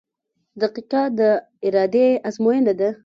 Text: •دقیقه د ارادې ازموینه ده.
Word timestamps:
•دقیقه 0.61 1.01
د 1.17 1.19
ارادې 1.65 2.07
ازموینه 2.27 2.73
ده. 2.79 2.89